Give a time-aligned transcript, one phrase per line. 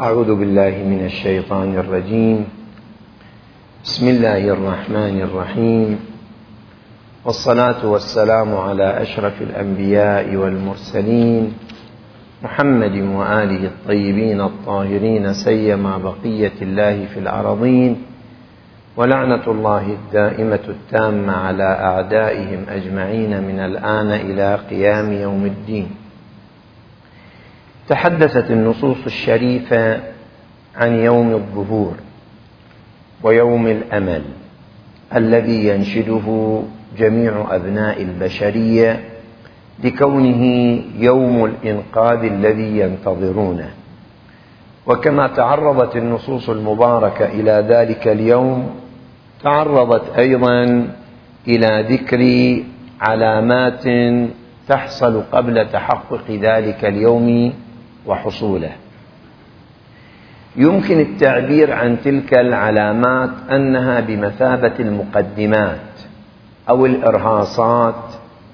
[0.00, 2.44] أعوذ بالله من الشيطان الرجيم.
[3.84, 5.98] بسم الله الرحمن الرحيم.
[7.24, 11.52] والصلاة والسلام على أشرف الأنبياء والمرسلين
[12.42, 18.02] محمد وآله الطيبين الطاهرين سيما بقية الله في الأرضين
[18.96, 26.03] ولعنة الله الدائمة التامة على أعدائهم أجمعين من الآن إلى قيام يوم الدين.
[27.88, 30.00] تحدثت النصوص الشريفة
[30.76, 31.94] عن يوم الظهور
[33.22, 34.22] ويوم الأمل
[35.16, 36.60] الذي ينشده
[36.98, 39.00] جميع أبناء البشرية
[39.84, 40.44] لكونه
[40.98, 43.70] يوم الإنقاذ الذي ينتظرونه.
[44.86, 48.70] وكما تعرضت النصوص المباركة إلى ذلك اليوم
[49.42, 50.88] تعرضت أيضا
[51.48, 52.22] إلى ذكر
[53.00, 53.84] علامات
[54.68, 57.52] تحصل قبل تحقق ذلك اليوم
[58.06, 58.72] وحصوله.
[60.56, 65.90] يمكن التعبير عن تلك العلامات أنها بمثابة المقدمات
[66.68, 68.02] أو الإرهاصات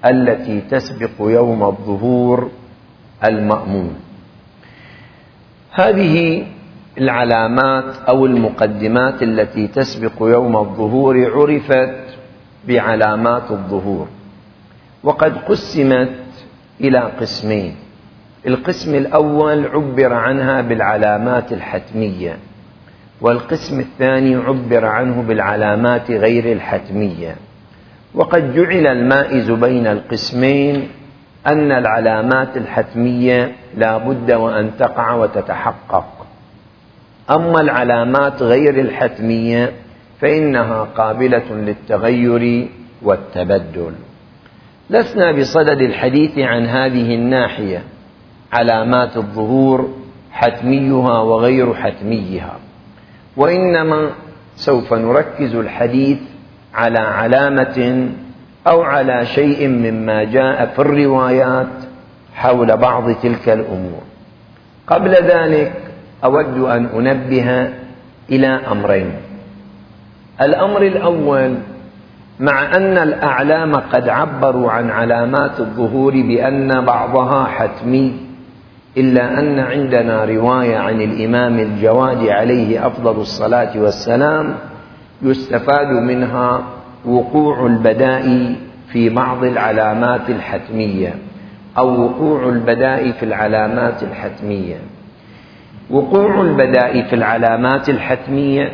[0.07, 2.51] التي تسبق يوم الظهور
[3.25, 3.95] المأمون.
[5.73, 6.47] هذه
[6.99, 12.19] العلامات أو المقدمات التي تسبق يوم الظهور عرفت
[12.69, 14.09] بعلامات الظهور
[15.03, 16.17] وقد قسمت
[16.81, 17.90] إلى قسمين.
[18.47, 22.37] القسم الأول عبر عنها بالعلامات الحتمية
[23.21, 27.37] والقسم الثاني عبر عنه بالعلامات غير الحتمية.
[28.15, 30.89] وقد جعل المائز بين القسمين
[31.47, 36.27] أن العلامات الحتمية لا بد وأن تقع وتتحقق.
[37.31, 39.73] أما العلامات غير الحتمية
[40.21, 42.69] فإنها قابلة للتغير
[43.03, 43.93] والتبدل.
[44.91, 47.83] لسنا بصدد الحديث عن هذه الناحية.
[48.53, 49.89] علامات الظهور
[50.33, 52.57] حتميها وغير حتميها.
[53.37, 54.11] وإنما
[54.57, 56.19] سوف نركز الحديث
[56.75, 58.09] على علامة
[58.67, 61.69] أو على شيء مما جاء في الروايات
[62.35, 64.01] حول بعض تلك الأمور.
[64.87, 65.73] قبل ذلك
[66.25, 67.69] أود أن أنبه
[68.31, 69.13] إلى أمرين.
[70.43, 71.55] الأمر الأول
[72.41, 78.30] مع أن الأعلام قد عبروا عن علامات الظهور بأن بعضها حتمي
[78.97, 84.55] إلا أن عندنا رواية عن الإمام الجواد عليه أفضل الصلاة والسلام
[85.23, 86.63] يستفاد منها
[87.07, 88.55] وقوع البداء
[88.93, 91.15] في بعض العلامات الحتمية
[91.79, 94.77] أو وقوع البداء في العلامات الحتمية.
[95.91, 98.73] وقوع البداء في العلامات الحتمية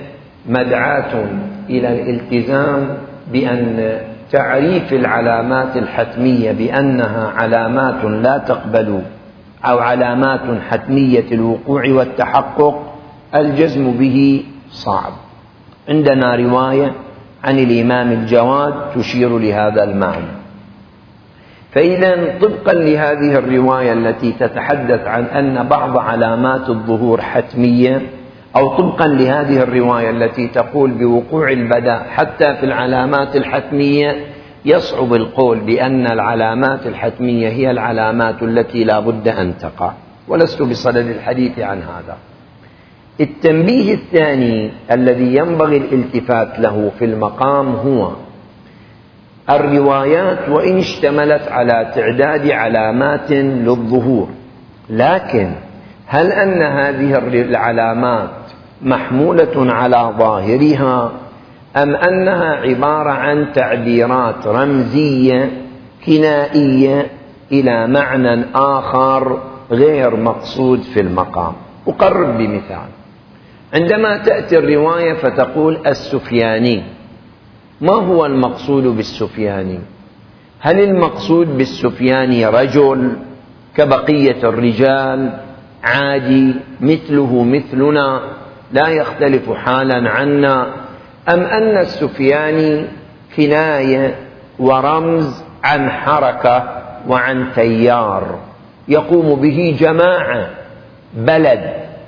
[0.48, 1.24] مدعاة
[1.70, 2.88] إلى الالتزام
[3.32, 3.98] بأن
[4.32, 9.02] تعريف العلامات الحتمية بأنها علامات لا تقبل
[9.66, 10.40] أو علامات
[10.70, 12.94] حتمية الوقوع والتحقق
[13.34, 15.12] الجزم به صعب.
[15.88, 16.92] عندنا رواية
[17.44, 20.36] عن الإمام الجواد تشير لهذا المعنى.
[21.72, 28.02] فإذا طبقا لهذه الرواية التي تتحدث عن أن بعض علامات الظهور حتمية
[28.56, 34.16] أو طبقا لهذه الرواية التي تقول بوقوع البداء حتى في العلامات الحتمية
[34.66, 39.92] يصعب القول بأن العلامات الحتمية هي العلامات التي لا بد أن تقع
[40.28, 42.16] ولست بصدد الحديث عن هذا.
[43.20, 48.10] التنبيه الثاني الذي ينبغي الالتفات له في المقام هو
[49.50, 54.28] الروايات وإن اشتملت على تعداد علامات للظهور.
[54.90, 55.52] لكن
[56.06, 58.30] هل أن هذه العلامات
[58.82, 61.12] محمولة على ظاهرها؟
[61.76, 65.50] أم أنها عبارة عن تعبيرات رمزية
[66.06, 67.06] كنائية
[67.52, 71.52] إلى معنى آخر غير مقصود في المقام.
[71.88, 72.88] أقرب بمثال.
[73.74, 76.82] عندما تأتي الرواية فتقول السفياني.
[77.80, 79.78] ما هو المقصود بالسفياني؟
[80.60, 83.12] هل المقصود بالسفياني رجل
[83.76, 85.38] كبقية الرجال
[85.84, 88.20] عادي مثله مثلنا
[88.72, 90.85] لا يختلف حالا عنا
[91.28, 92.86] أم أن السفياني
[93.36, 94.14] كناية
[94.58, 96.64] ورمز عن حركة
[97.08, 98.38] وعن تيار
[98.88, 100.46] يقوم به جماعة
[101.14, 101.60] بلد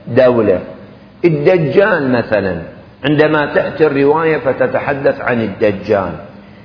[0.09, 0.61] دولة.
[1.25, 2.57] الدجال مثلا
[3.05, 6.13] عندما تأتي الرواية فتتحدث عن الدجال.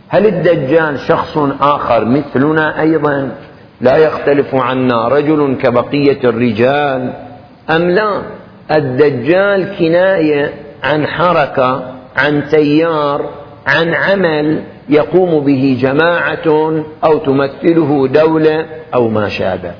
[0.09, 3.31] هل الدجال شخص آخر مثلنا أيضا؟
[3.81, 7.13] لا يختلف عنا رجل كبقية الرجال
[7.69, 8.21] أم لا؟
[8.71, 10.53] الدجال كناية
[10.83, 13.29] عن حركة عن تيار
[13.67, 16.73] عن عمل يقوم به جماعة
[17.03, 19.71] أو تمثله دولة أو ما شابه.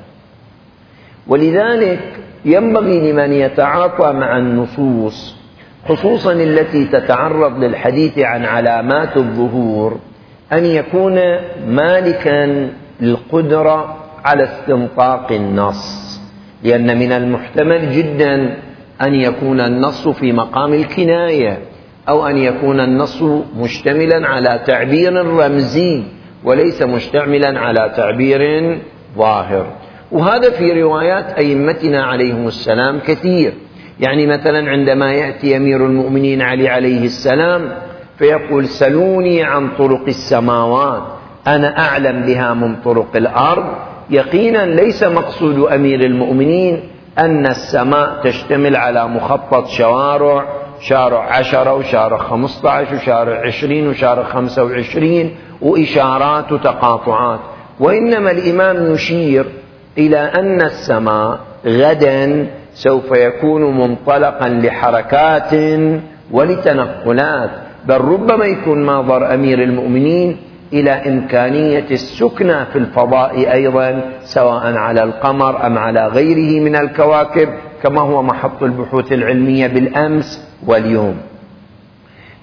[1.28, 2.00] ولذلك
[2.46, 5.36] ينبغي لمن يتعاطى مع النصوص
[5.90, 10.00] خصوصا التي تتعرض للحديث عن علامات الظهور
[10.54, 11.20] أن يكون
[11.68, 12.70] مالكا
[13.02, 16.20] للقدره على استنطاق النص.
[16.64, 18.58] لأن من المحتمل جدا
[19.02, 21.58] أن يكون النص في مقام الكناية.
[22.10, 23.22] أو أن يكون النص
[23.58, 26.04] مشتملا على تعبير رمزي
[26.44, 28.42] وليس مشتملا على تعبير
[29.18, 29.66] ظاهر.
[30.12, 33.54] وهذا في روايات أئمتنا عليهم السلام كثير.
[34.00, 37.70] يعني مثلا عندما يأتي أمير المؤمنين علي عليه السلام
[38.18, 41.04] فيقول سلوني عن طرق السماوات
[41.48, 43.66] أنا أعلم بها من طرق الأرض.
[44.10, 46.80] يقينا ليس مقصود أمير المؤمنين
[47.20, 54.64] أن السماء تشتمل على مخطط شوارع شارع عشرة وشارع خمسة عشر وشارع عشرين وشارع خمسة
[54.64, 57.40] وعشرين وإشارات وتقاطعات
[57.80, 59.46] وإنما الإمام يشير
[59.98, 65.54] إلى أن السماء غدا سوف يكون منطلقا لحركات
[66.32, 67.50] ولتنقلات
[67.86, 70.38] بل ربما يكون ناظر أمير المؤمنين
[70.74, 77.50] إلى إمكانية السكنى في الفضاء أيضا سواء على القمر أم على غيره من الكواكب
[77.84, 80.53] كما هو محط البحوث العلمية بالأمس.
[80.68, 81.18] واليوم.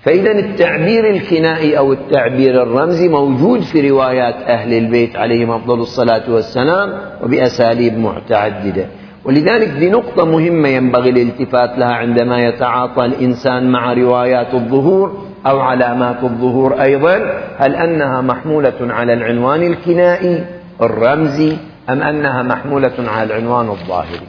[0.03, 6.93] فإذا التعبير الكنائي أو التعبير الرمزي موجود في روايات أهل البيت عليهم أفضل الصلاة والسلام
[7.23, 8.87] وبأساليب متعدده
[9.25, 16.17] ولذلك دي نقطة مهمة ينبغي الالتفات لها عندما يتعاطى الإنسان مع روايات الظهور أو علامات
[16.23, 17.43] الظهور أيضا.
[17.59, 20.45] هل أنها محمولة على العنوان الكنائي
[20.83, 21.57] الرمزي
[21.91, 24.27] أم أنها محمولة على العنوان الظاهري؟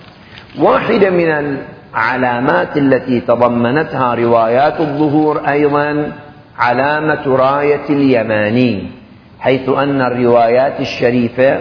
[0.60, 1.58] واحدة من
[1.94, 6.12] العلامات التي تضمنتها روايات الظهور أيضا
[6.60, 8.88] علامة راية اليماني
[9.40, 11.60] حيث أن الروايات الشريفة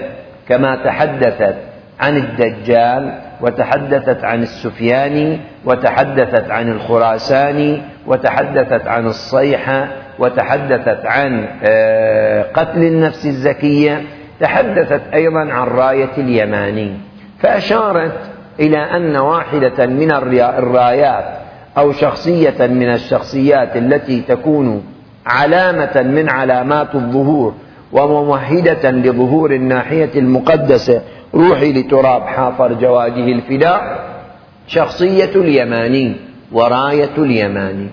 [0.48, 1.54] كما تحدثت
[2.00, 9.88] عن الدجال وتحدثت عن السفياني وتحدثت عن الخراساني وتحدثت عن الصيحة
[10.18, 14.02] وتحدثت عن آه، قتل النفس الزكية
[14.40, 16.92] تحدثت أيضا عن راية اليماني.
[17.38, 18.29] فأشارت
[18.60, 21.24] إلى أن واحدة من الرايات
[21.78, 24.82] أو شخصية من الشخصيات التي تكون
[25.26, 27.54] علامة من علامات الظهور
[27.92, 31.02] وممهدة لظهور الناحية المقدسة
[31.34, 34.04] روحي لتراب حافر جواده الفداء
[34.66, 36.16] شخصية اليماني
[36.52, 37.88] وراية اليماني.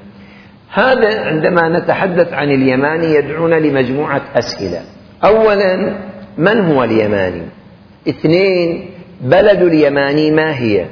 [0.74, 4.82] هذا عندما نتحدث عن اليماني يدعونا لمجموعة أسئلة.
[5.24, 5.94] أولا
[6.38, 7.42] من هو اليماني؟
[8.10, 10.86] اثنين بلد اليماني ما هي؟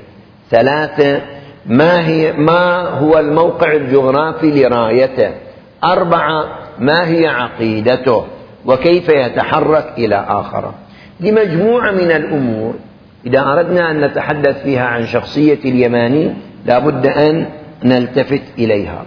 [0.52, 1.22] ثلاثة
[1.66, 5.32] ما هي؟ ما هو الموقع الجغرافي لرايته؟
[5.84, 6.46] أربعة
[6.80, 8.26] ما هي عقيدته؟
[8.66, 10.74] وكيف يتحرك إلى آخره؟
[11.20, 12.74] لمجموعة من الأمور
[13.26, 16.34] إذا أردنا أن نتحدث فيها عن شخصية اليماني
[16.66, 17.46] لا بد أن
[17.84, 19.06] نلتفت إليها.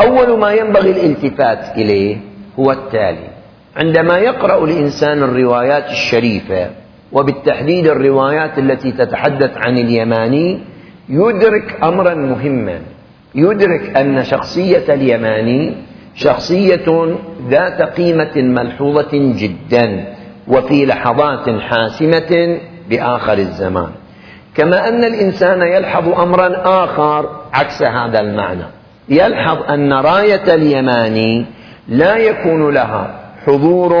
[0.00, 2.16] أول ما ينبغي الالتفات إليه
[2.58, 3.28] هو التالي.
[3.76, 6.70] عندما يقرأ الإنسان الروايات الشريفة
[7.12, 10.60] وبالتحديد الروايات التي تتحدث عن اليماني
[11.08, 12.78] يدرك أمرا مهما.
[13.34, 15.74] يدرك أن شخصية اليماني
[16.14, 17.16] شخصية
[17.48, 20.04] ذات قيمة ملحوظة جدا
[20.48, 22.58] وفي لحظات حاسمة
[22.90, 23.90] بآخر الزمان.
[24.54, 28.64] كما أن الإنسان يلحظ أمرا آخر عكس هذا المعنى.
[29.08, 31.46] يلحظ أن راية اليماني
[31.88, 33.92] لا يكون لها حضور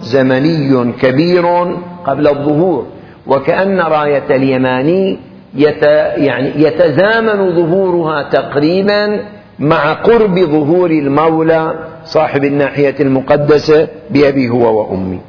[0.00, 1.76] زمني كبير
[2.08, 2.86] قبل الظهور
[3.26, 5.18] وكأن راية اليماني
[5.54, 5.82] يت
[6.16, 9.20] يعني يتزامن ظهورها تقريبا
[9.58, 11.74] مع قرب ظهور المولى
[12.04, 15.20] صاحب الناحية المقدسة بأبي هو وأمي.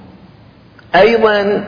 [0.95, 1.63] أيضا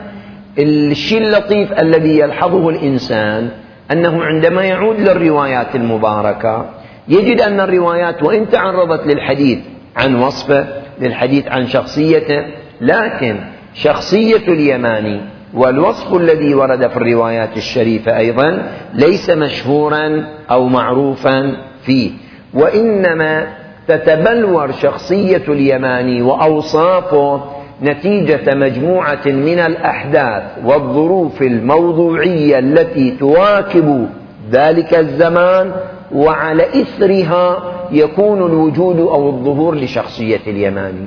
[0.58, 3.48] الشيء اللطيف الذي يلحظه الإنسان
[3.92, 6.66] أنه عندما يعود للروايات المباركة
[7.08, 9.58] يجد أن الروايات وإن تعرضت للحديث
[9.96, 10.66] عن وصفه
[11.00, 12.44] للحديث عن شخصيته
[12.80, 13.36] لكن
[13.74, 15.20] شخصية اليماني
[15.54, 22.10] والوصف الذي ورد في الروايات الشريفة أيضا ليس مشهورا أو معروفا فيه
[22.54, 23.46] وإنما
[23.88, 27.42] تتبلور شخصية اليماني وأوصافه
[27.82, 34.08] نتيجة مجموعة من الأحداث والظروف الموضوعية التي تواكب
[34.50, 35.72] ذلك الزمان
[36.14, 41.06] وعلى إثرها يكون الوجود أو الظهور لشخصية اليماني.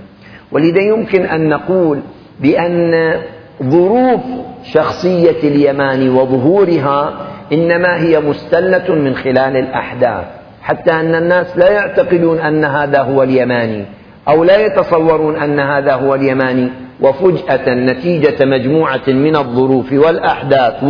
[0.51, 1.99] ولذا يمكن أن نقول
[2.39, 3.13] بأن
[3.63, 4.21] ظروف
[4.63, 7.13] شخصية اليماني وظهورها
[7.53, 10.25] إنما هي مستلة من خلال الأحداث
[10.61, 13.85] حتى أن الناس لا يعتقدون أن هذا هو اليماني
[14.27, 16.69] أو لا يتصورون أن هذا هو اليماني
[17.01, 20.83] وفجأة نتيجة مجموعة من الظروف والأحداث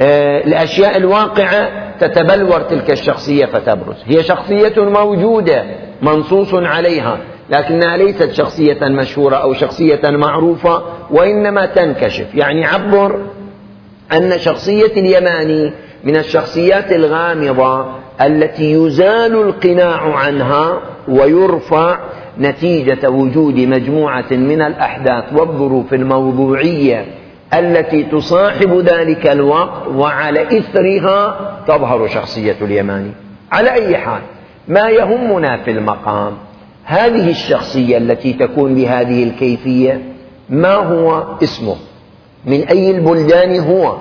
[0.00, 1.68] آه، الأشياء الواقعة
[2.00, 3.96] تتبلور تلك الشخصية فتبرز.
[4.06, 5.64] هي شخصية موجودة
[6.02, 7.18] منصوص عليها.
[7.52, 12.34] لكنها ليست شخصية مشهورة أو شخصية معروفة وإنما تنكشف.
[12.34, 13.20] يعني عبر
[14.12, 15.72] أن شخصية اليماني
[16.04, 17.86] من الشخصيات الغامضة
[18.20, 21.98] التي يزال القناع عنها ويرفع
[22.38, 27.06] نتيجة وجود مجموعة من الأحداث والظروف الموضوعية
[27.54, 33.10] التي تصاحب ذلك الوقت وعلى إثرها تظهر شخصية اليماني.
[33.52, 34.20] على أي حال
[34.68, 36.32] ما يهمنا في المقام؟
[36.92, 40.00] هذه الشخصية التي تكون بهذه الكيفية
[40.48, 41.76] ما هو اسمه؟
[42.46, 43.96] من أي البلدان هو؟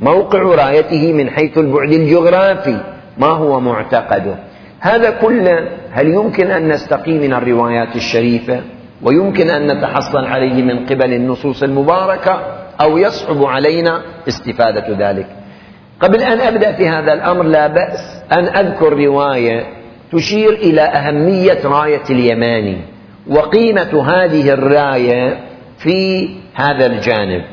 [0.00, 2.80] موقع رايته من حيث البعد الجغرافي.
[3.18, 4.34] ما هو معتقده؟
[4.80, 8.60] هذا كله هل يمكن أن نستقي من الروايات الشريفة؟
[9.02, 12.40] ويمكن أن نتحصل عليه من قبل النصوص المباركة؟
[12.80, 15.26] أو يصعب علينا استفادة ذلك؟
[16.00, 19.75] قبل أن أبدأ في هذا الأمر لا بأس أن أذكر رواية
[20.12, 22.78] تشير إلى أهمية راية اليماني
[23.26, 25.40] وقيمة هذه الراية
[25.78, 27.44] في هذا الجانب.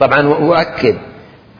[0.00, 0.94] طبعا وأؤكد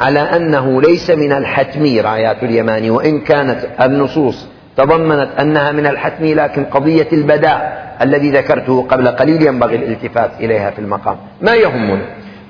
[0.01, 6.65] على أنه ليس من الحتمي رايات اليماني وإن كانت النصوص تضمنت أنها من الحتمي لكن
[6.65, 11.17] قضية البداء الذي ذكرته قبل قليل ينبغي الالتفات إليها في المقام.
[11.43, 12.03] ما يهمنا؟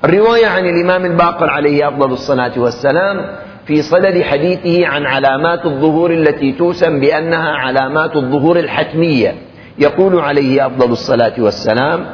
[0.05, 3.26] الرواية عن الإمام الباقر عليه أفضل الصلاة والسلام
[3.68, 9.34] في صدد حديثه عن علامات الظهور التي توسم بأنها علامات الظهور الحتمية.
[9.78, 12.06] يقول عليه أفضل الصلاة والسلام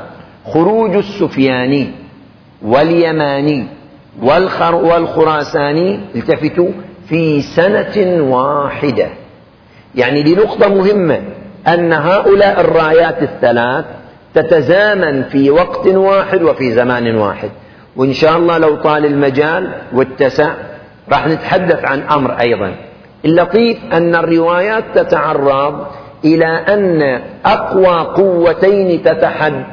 [0.47, 1.91] خروج السفياني
[2.63, 3.67] واليماني
[4.23, 6.69] والخراساني التفتوا
[7.09, 9.09] في سنة واحدة.
[9.95, 11.21] يعني لنقطة مهمة
[11.69, 13.85] أن هؤلاء الرايات الثلاث
[14.35, 17.51] تتزامن في وقت واحد وفي زمان واحد.
[17.97, 20.55] وإن شاء الله لو طال المجال واتسع
[21.13, 22.75] راح نتحدث عن أمر أيضا.
[23.25, 25.87] اللطيف أن الروايات تتعرض
[26.25, 29.03] إلى أن أقوى قوتين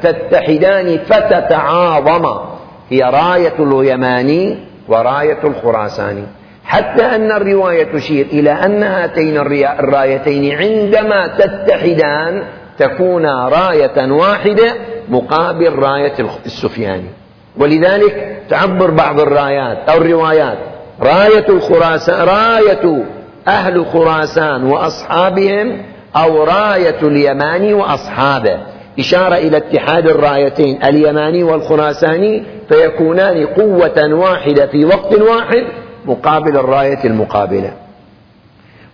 [0.02, 2.44] تتحدان فتتعاظما.
[2.90, 4.58] هي راية اليماني
[4.88, 6.24] وراية الخراساني.
[6.64, 12.42] حتى أن الرواية تشير إلى أن هاتين الرايتين عندما تتحدان
[12.78, 14.74] تكونا راية واحدة
[15.08, 16.14] مقابل راية
[16.46, 17.08] السفياني.
[17.56, 20.58] ولذلك تعبر بعض الرايات أو الروايات
[21.02, 23.04] راية الخراسان راية
[23.48, 25.82] أهل خراسان وأصحابهم
[26.16, 28.58] أو راية اليماني وأصحابه.
[28.98, 35.64] إشارة إلى اتحاد الرايتين اليماني والخراساني فيكونان قوة واحدة في وقت واحد
[36.06, 37.72] مقابل الراية المقابلة.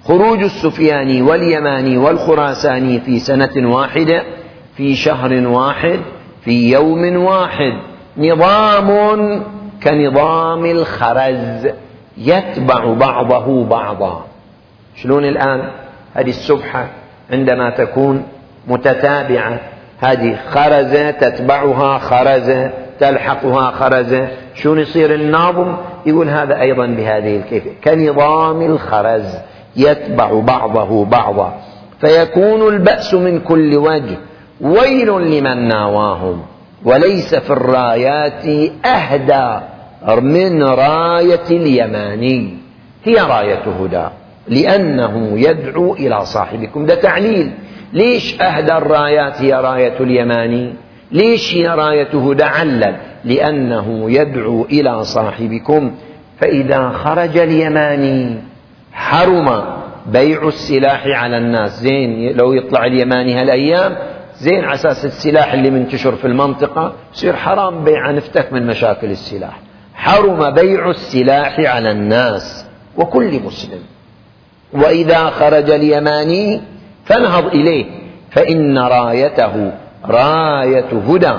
[0.04, 4.22] خروج السفياني واليماني والخراساني في سنة واحدة
[4.76, 6.00] في شهر واحد
[6.44, 7.72] في يوم واحد.
[8.16, 9.42] نظام
[9.82, 11.68] كنظام الخرز.
[12.18, 14.24] يتبع بعضه بعضا.
[14.96, 15.62] شلون الآن؟
[16.14, 16.86] هذه السبحة
[17.32, 18.22] عندما تكون
[18.68, 19.60] متتابعة.
[20.00, 22.70] هذه خرزة تتبعها خرزة
[23.00, 24.28] تلحقها خرزة.
[24.54, 29.34] شلون يصير الناظم؟ يقول هذا أيضا بهذه الكيفية كنظام الخرز
[29.76, 31.52] يتبع بعضه بعضا.
[32.00, 34.16] فيكون البأس من كل وجه.
[34.60, 36.42] ويل لمن ناواهم.
[36.84, 39.60] وليس في الرايات أهدى.
[40.06, 42.54] من راية اليماني
[43.04, 44.08] هي راية هدى.
[44.48, 46.86] لأنه يدعو إلى صاحبكم.
[46.86, 47.50] ده تعليل.
[47.92, 50.74] ليش أهدى الرايات هي راية اليماني
[51.12, 55.94] ليش هي راية هدى علل؟ لأنه يدعو إلى صاحبكم.
[56.40, 58.36] فإذا خرج اليماني
[58.92, 59.64] حرم
[60.06, 61.80] بيع السلاح على الناس.
[61.80, 63.96] زين لو يطلع اليماني هالأيام
[64.34, 69.67] زين على أساس السلاح اللي منتشر في المنطقة يصير حرام بيع نفتك من مشاكل السلاح.
[69.98, 73.80] حرم بيع السلاح على الناس وكل مسلم.
[74.72, 76.60] وإذا خرج اليماني
[77.04, 77.84] فانهض إليه
[78.30, 79.72] فإن رايته
[80.04, 81.32] راية هدى.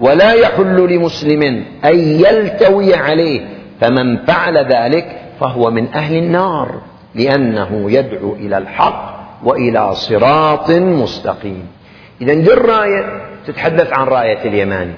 [0.00, 1.42] ولا يحل لمسلم
[1.84, 3.40] أن يلتوي عليه
[3.80, 6.80] فمن فعل ذلك فهو من أهل النار
[7.14, 11.66] لأنه يدعو إلى الحق وإلى صراط مستقيم.
[12.20, 14.94] إذا الراية تتحدث عن رأية اليماني.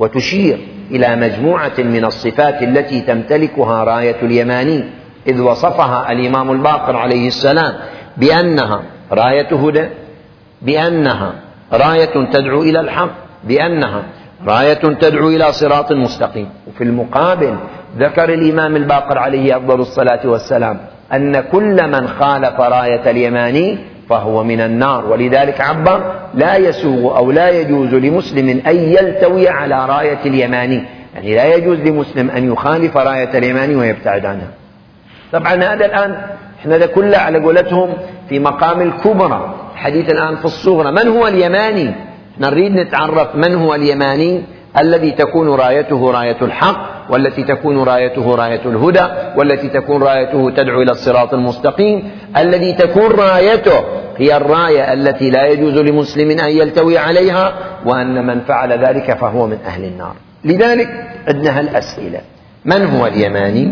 [0.00, 0.58] وتشير
[0.90, 4.84] إلى مجموعة من الصفات التي تمتلكها راية اليماني
[5.26, 7.74] إذ وصفها الإمام الباقر عليه السلام
[8.16, 9.88] بأنها راية هدى
[10.62, 11.32] بأنها
[11.72, 13.10] راية تدعو إلى الحق
[13.44, 14.02] بأنها
[14.46, 16.48] راية تدعو إلى صراط مستقيم.
[16.68, 17.56] وفي المقابل
[17.98, 20.80] ذكر الإمام الباقر عليه أفضل الصلاة والسلام
[21.12, 23.78] أن كل من خالف راية اليماني
[24.10, 25.06] فهو من النار.
[25.06, 30.84] ولذلك عبر لا يسوغ أو لا يجوز لمسلم أن يلتوي على راية اليماني.
[31.14, 34.48] يعني لا يجوز لمسلم أن يخالف راية اليماني ويبتعد عنها.
[35.32, 36.16] طبعا هذا الآن
[36.60, 37.88] إحنا ده كله على قولتهم
[38.28, 39.54] في مقام الكبرى.
[39.74, 40.92] الحديث الآن في الصغرى.
[40.92, 41.94] من هو اليماني؟
[42.40, 44.42] نريد نتعرف من هو اليماني
[44.80, 46.99] الذي تكون رايته راية الحق.
[47.10, 52.10] والتي تكون رايته راية الهدى والتي تكون رايته تدعو إلى الصراط المستقيم.
[52.36, 53.84] الذي تكون رايته
[54.16, 59.58] هي الراية التي لا يجوز لمسلم أن يلتوي عليها وأن من فعل ذلك فهو من
[59.66, 60.14] أهل النار.
[60.44, 60.88] لذلك
[61.28, 62.20] عندنا هالأسئلة
[62.64, 63.64] من هو اليماني؟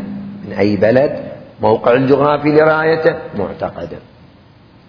[0.47, 1.19] من أي بلد؟
[1.63, 3.99] موقع الجغرافي لرايته؟ معتقده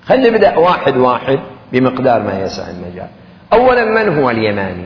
[0.06, 1.40] خلينا نبدأ واحد واحد
[1.74, 3.08] بمقدار ما يسع المجال.
[3.54, 4.86] أولا من هو اليماني؟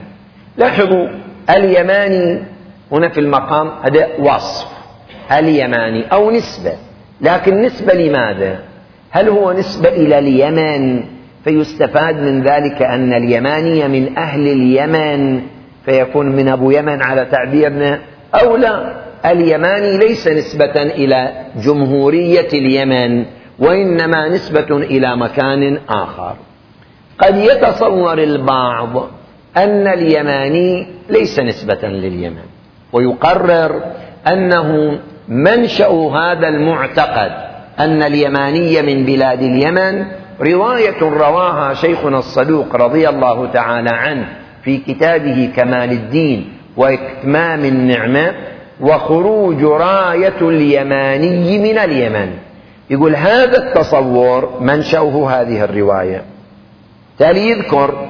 [0.57, 1.07] لاحظوا
[1.49, 2.43] اليماني
[2.91, 4.67] هنا في المقام هذا وصف
[5.31, 6.73] اليماني أو نسبة
[7.21, 8.59] لكن نسبة لماذا؟
[9.11, 11.03] هل هو نسبة إلى اليمن؟
[11.43, 15.41] فيستفاد من ذلك أن اليماني من أهل اليمن
[15.85, 17.99] فيكون من أبو يمن على تعبيرنا
[18.35, 23.25] أو لا اليماني ليس نسبة إلى جمهورية اليمن
[23.59, 26.35] وإنما نسبة إلى مكان آخر.
[27.19, 29.09] قد يتصور البعض
[29.57, 32.52] أن اليماني ليس نسبة لليمن.
[32.93, 33.81] ويقرر
[34.27, 37.31] أنه منشأ هذا المعتقد
[37.79, 40.05] أن اليماني من بلاد اليمن
[40.41, 44.25] رواية رواها شيخنا الصدوق رضي الله تعالى عنه
[44.63, 48.33] في كتابه كمال الدين وإتمام النعمة
[48.81, 52.31] وخروج راية اليماني من اليمن.
[52.89, 56.21] يقول هذا التصور منشأه هذه الرواية.
[57.19, 58.07] تالي يذكر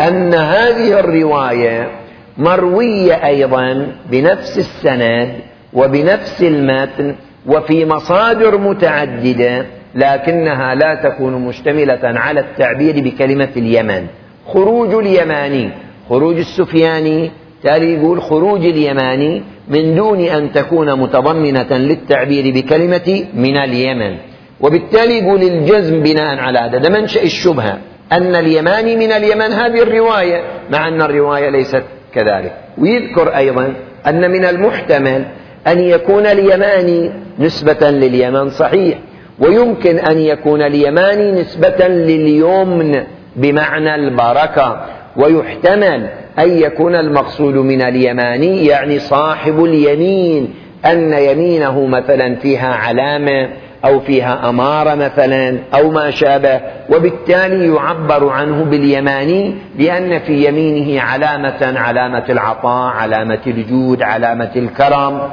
[0.00, 2.03] أن هذه الرواية
[2.38, 5.32] مروية أيضا بنفس السند
[5.72, 7.14] وبنفس المتن
[7.46, 14.06] وفي مصادر متعددة لكنها لا تكون مشتملة على التعبير بكلمة اليمن.
[14.46, 15.70] خروج اليماني
[16.08, 17.30] خروج السفياني
[17.62, 24.16] تالي يقول خروج اليماني من دون أن تكون متضمنة للتعبير بكلمة من اليمن.
[24.60, 26.88] وبالتالي يقول الجزم بناء على هذا.
[26.88, 27.78] منشأ الشبهة.
[28.12, 29.52] أن اليماني من اليمن.
[29.52, 31.82] هذه الرواية مع أن الرواية ليست
[32.14, 32.52] كذلك.
[32.78, 33.74] ويذكر أيضا
[34.06, 35.24] أن من المحتمل
[35.66, 38.98] أن يكون اليماني نسبة لليمن صحيح
[39.38, 43.04] ويمكن أن يكون اليماني نسبة لليمن
[43.36, 44.80] بمعنى البركة
[45.16, 50.54] ويحتمل أن يكون المقصود من اليماني يعني صاحب اليمين
[50.86, 53.48] أن يمينه مثلا فيها علامة
[53.84, 61.78] أو فيها أمارة مثلا أو ما شابه وبالتالي يعبر عنه باليماني لأن في يمينه علامة
[61.78, 65.30] علامة العطاء علامة الجود علامة الكرم.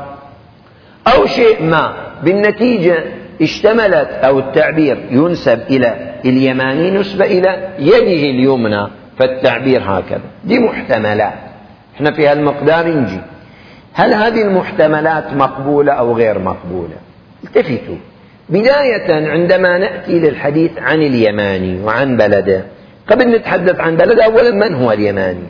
[1.16, 3.04] أو شيء ما بالنتيجة
[3.42, 8.88] اشتملت أو التعبير ينسب إلى اليماني نسبة إلى يده اليمنى
[9.20, 10.22] فالتعبير هكذا.
[10.44, 11.34] دي محتملات.
[11.96, 13.20] إحنا في هالمقدار نجي.
[13.94, 16.96] هل هذه المحتملات مقبولة أو غير مقبولة؟
[17.44, 18.11] التفتوا.
[18.52, 22.66] بداية عندما نأتي للحديث عن اليماني وعن بلده.
[23.08, 25.44] قبل نتحدث عن بلده أولا من هو اليماني؟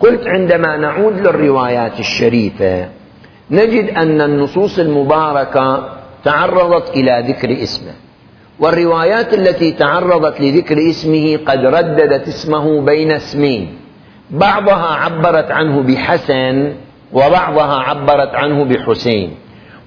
[0.00, 2.88] قلت عندما نعود للروايات الشريفة
[3.50, 5.88] نجد أن النصوص المباركة
[6.24, 7.92] تعرضت إلى ذكر اسمه
[8.60, 13.78] والروايات التي تعرضت لذكر اسمه قد رددت اسمه بين اسمين.
[14.30, 16.72] بعضها عبرت عنه بحسن
[17.12, 19.34] وبعضها عبرت عنه بحسين.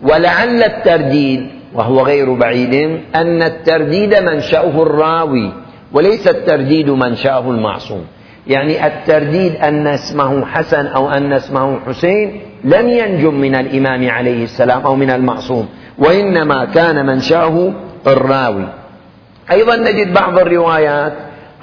[0.01, 2.73] ولعل الترديد وهو غير بعيد
[3.15, 5.51] أن الترديد منشأه الراوي
[5.93, 8.05] وليس الترديد منشأه المعصوم.
[8.47, 14.81] يعني الترديد أن اسمه حسن أو أن اسمه حسين لم ينجم من الإمام عليه السلام
[14.81, 17.73] أو من المعصوم وإنما كان منشأه
[18.07, 18.67] الراوي.
[19.51, 21.13] أيضا نجد بعض الروايات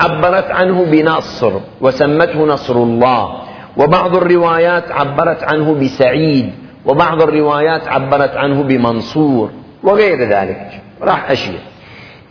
[0.01, 3.37] عبرت عنه بنصر وسمته نصر الله.
[3.77, 6.51] وبعض الروايات عبرت عنه بسعيد
[6.87, 9.51] وبعض الروايات عبرت عنه بمنصور.
[9.83, 10.81] وغير ذلك.
[11.03, 11.59] راح أشير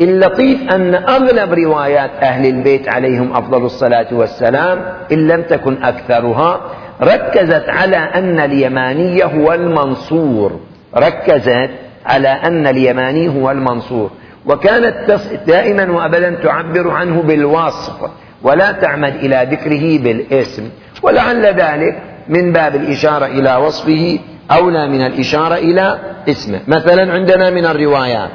[0.01, 6.61] اللطيف أن أغلب روايات أهل البيت عليهم أفضل الصلاة والسلام إن لم تكن أكثرها
[7.01, 10.59] ركزت على أن اليماني هو المنصور.
[10.97, 11.69] ركزت
[12.05, 14.11] على أن اليماني هو المنصور.
[14.45, 18.09] وكانت دائما وأبدا تعبر عنه بالوصف
[18.43, 20.69] ولا تعمد إلى ذكره بالاسم.
[21.03, 24.19] ولعل ذلك من باب الإشارة إلى وصفه
[24.51, 26.59] أولى من الإشارة إلى اسمه.
[26.67, 28.29] مثلا عندنا من الروايات.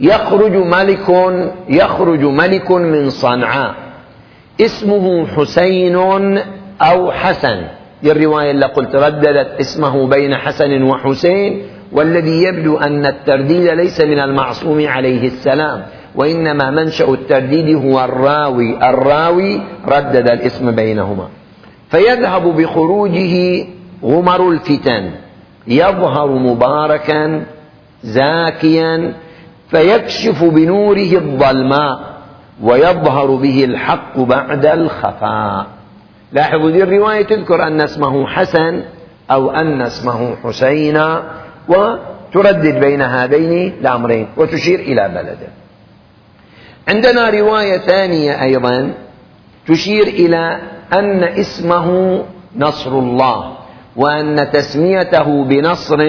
[0.00, 1.08] يخرج ملك
[1.68, 3.74] يخرج ملك من صنعاء.
[4.60, 5.96] اسمه حسين
[6.82, 7.62] أو حسن.
[8.04, 14.88] الرواية اللي قلت رددت اسمه بين حسن وحسين والذي يبدو أن الترديد ليس من المعصوم
[14.88, 15.82] عليه السلام
[16.14, 18.88] وإنما منشأ الترديد هو الراوي.
[18.88, 21.28] الراوي ردد الاسم بينهما.
[21.90, 23.64] فيذهب بخروجه
[24.04, 25.10] غمر الفتن.
[25.66, 27.42] يظهر مباركا
[28.02, 29.14] زاكيا
[29.70, 32.00] فيكشف بنوره الظلماء
[32.62, 35.66] ويظهر به الحق بعد الخفاء.
[36.32, 38.82] لاحظوا هذه الرواية تذكر أن اسمه حسن
[39.30, 41.02] أو أن اسمه حسين
[41.68, 45.48] وتردد بين هذين الأمرين وتشير إلى بلده
[46.88, 48.94] عندنا رواية ثانية أيضا
[49.68, 50.58] تشير إلى
[50.92, 52.22] أن اسمه
[52.56, 53.57] نصر الله.
[53.98, 56.02] وأن تسميته بنصر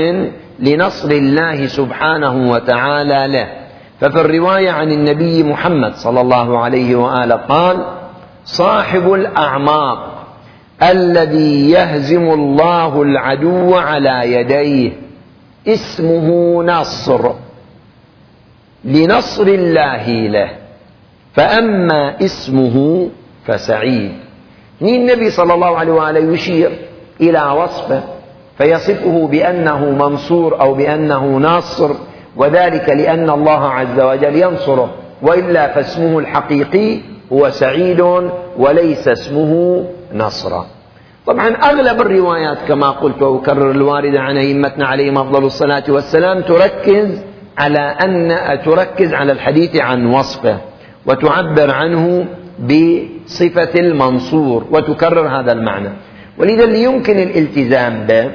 [0.59, 3.47] لنصر الله سبحانه وتعالى له.
[3.99, 7.85] ففي الرواية عن النبي محمد صلى الله عليه وآله قال
[8.45, 10.25] صاحب الأعماق
[10.83, 14.91] الذي يهزم الله العدو على يديه
[15.67, 17.33] اسمه نصر
[18.83, 20.49] لنصر الله له.
[21.33, 23.09] فأما اسمه
[23.47, 24.11] فسعيد.
[24.81, 26.71] النبي صلى الله عليه وآله يشير
[27.21, 28.03] إلى وصفه
[28.57, 31.91] فيصفه بأنه منصور أو بأنه ناصر
[32.35, 34.89] وذلك لأن الله عز وجل ينصره
[35.21, 36.99] وإلا فاسمه الحقيقي
[37.33, 38.01] هو سعيد
[38.57, 40.65] وليس اسمه نصرا
[41.27, 47.21] طبعا أغلب الروايات كما قلت وأكرر الواردة عن أئمتنا عليهم أفضل الصلاة والسلام تركز
[47.57, 50.57] على أن تركز على الحديث عن وصفه
[51.05, 52.25] وتعبر عنه
[52.59, 55.89] بصفة المنصور وتكرر هذا المعنى.
[56.39, 58.31] ولذا اللي يمكن الالتزام به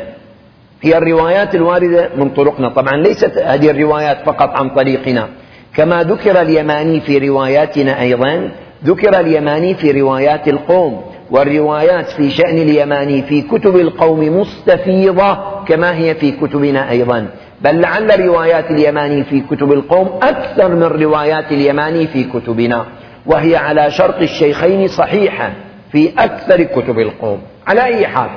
[0.83, 2.69] هي الروايات الواردة من طرقنا.
[2.69, 5.29] طبعا ليست هذه الروايات فقط عن طريقنا
[5.77, 8.51] كما ذكر اليماني في رواياتنا أيضا
[8.85, 15.39] ذكر اليماني في روايات القوم والروايات في شأن اليماني في كتب القوم مستفيضة
[15.69, 17.27] كما هي في كتبنا أيضا.
[17.63, 22.87] بل لعل روايات اليماني في كتب القوم أكثر من روايات اليماني في كتبنا
[23.27, 25.53] وهي على شرط الشيخين صحيحة
[25.93, 27.39] في أكثر كتب القوم.
[27.67, 28.31] على أي حال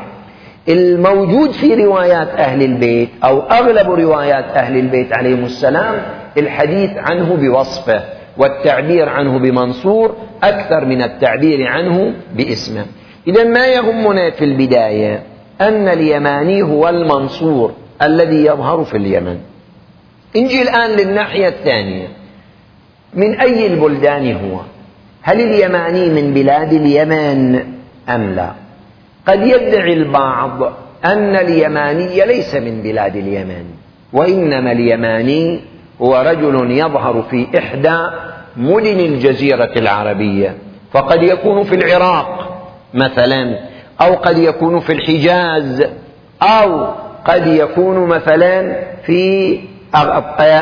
[0.69, 6.01] الموجود في روايات أهل البيت أو أغلب روايات أهل البيت عليهم السلام
[6.37, 8.03] الحديث عنه بوصفه
[8.37, 12.85] والتعبير عنه بمنصور أكثر من التعبير عنه باسمه.
[13.27, 15.23] إذا ما يهمنا في البداية
[15.61, 19.37] أن اليماني هو المنصور الذي يظهر في اليمن.
[20.35, 22.07] نجي الآن للناحية الثانية.
[23.13, 24.59] من أي البلدان هو؟
[25.21, 27.63] هل اليماني من بلاد اليمن
[28.09, 28.66] أم لا؟
[29.27, 30.73] قد يدعي البعض
[31.05, 33.65] أن اليماني ليس من بلاد اليمن
[34.13, 35.59] وإنما اليماني
[36.01, 37.97] هو رجل يظهر في إحدى
[38.57, 40.55] مدن الجزيرة العربية
[40.91, 42.57] فقد يكون في العراق
[42.93, 43.59] مثلا
[44.01, 45.83] أو قد يكون في الحجاز
[46.41, 46.87] أو
[47.25, 49.59] قد يكون مثلا في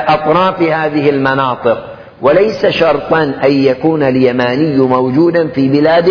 [0.07, 1.85] أطراف هذه المناطق.
[2.21, 6.07] وليس شرطا أن يكون اليماني موجودا في بلاد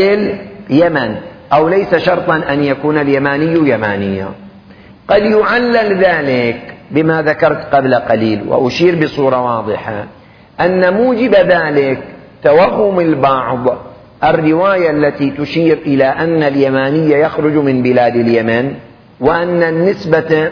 [0.71, 1.17] اليمن.
[1.55, 4.29] أو ليس شرطا أن يكون اليماني يمانيا.
[5.09, 10.05] قد يعلل ذلك بما ذكرت قبل قليل وأشير بصورة واضحة
[10.61, 11.99] أن موجب ذلك
[12.45, 13.79] توهم البعض
[14.25, 18.75] الرواية التي تشير إلى أن اليماني يخرج من بلاد اليمن
[19.21, 20.51] وأن النسبة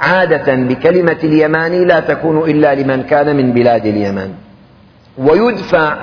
[0.00, 4.30] عادة بكلمة اليماني لا تكون إلا لمن كان من بلاد اليمن.
[5.18, 5.96] ويدفع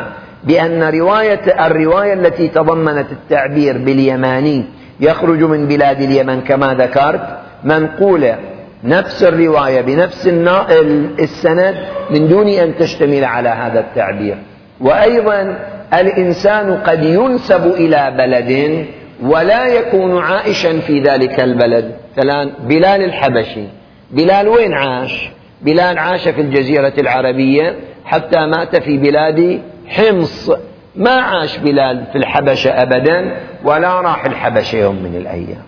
[0.43, 4.65] بأن رواية الرواية التي تضمنت التعبير باليماني
[4.99, 8.37] يخرج من بلاد اليمن كما ذكرت منقولة.
[8.83, 10.27] نفس الرواية بنفس
[11.19, 11.75] السند
[12.11, 14.37] من دون أن تشتمل على هذا التعبير.
[14.81, 15.59] وأيضا
[15.93, 18.85] الإنسان قد ينسب إلى بلد
[19.21, 21.91] ولا يكون عائشا في ذلك البلد.
[22.15, 23.63] فلان بلال الحبشي.
[24.11, 25.29] بلال وين عاش؟
[25.61, 27.75] بلال عاش في الجزيرة العربية
[28.05, 30.51] حتى مات في بلاد حمص
[30.95, 35.63] ما عاش بلال في الحبشة أبدا ولا راح الحبشة يوم من الأيام.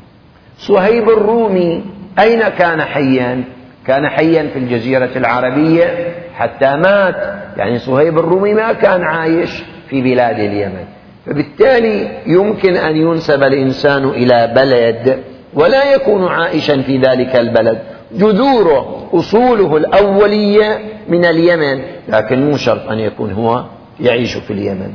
[0.58, 1.84] صهيب الرومي
[2.20, 3.44] أين كان حيا؟
[3.88, 7.16] كان حيا في الجزيرة العربية حتى مات.
[7.58, 10.86] يعني صهيب الرومي ما كان عايش في بلاد اليمن.
[11.26, 15.24] فبالتالي يمكن أن ينسب الإنسان إلى بلد
[15.54, 17.80] ولا يكون عائشا في ذلك البلد.
[18.12, 23.64] جذوره أصوله الأولية من اليمن لكن مو شرط أن يكون هو
[24.00, 24.94] يعيش في اليمن.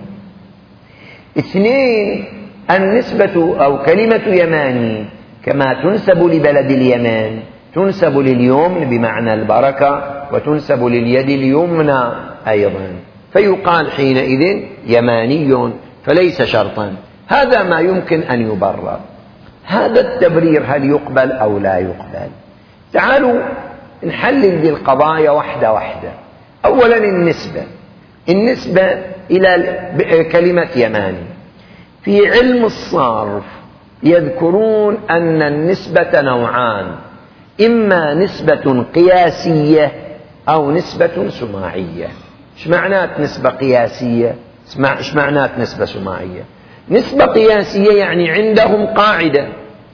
[1.39, 2.25] اثنين
[2.71, 5.05] النسبة أو كلمة يماني
[5.45, 7.41] كما تنسب لبلد اليمن
[7.75, 12.03] تنسب لليمن بمعنى البركة وتنسب لليد اليمنى
[12.49, 12.93] أيضا.
[13.33, 15.73] فيقال حينئذ يماني
[16.05, 16.97] فليس شرطا.
[17.29, 19.01] هذا ما يمكن أن يبرر.
[19.65, 22.31] هذا التبرير هل يقبل أو لا يقبل؟
[22.93, 23.41] تعالوا
[24.07, 26.11] نحلل دي القضايا واحدة واحدة
[26.65, 27.63] أولا النسبة.
[28.29, 28.99] النسبة
[29.31, 31.27] إلى كلمة يماني
[32.03, 33.45] في علم الصرف
[34.03, 36.87] يذكرون أن النسبة نوعان
[37.67, 39.93] إما نسبة قياسية
[40.49, 42.09] أو نسبة سماعية.
[42.57, 44.35] إيش معنات نسبة قياسية؟
[44.99, 46.45] إيش معنات نسبة سماعية؟
[46.91, 49.49] نسبة قياسية يعني عندهم قاعدة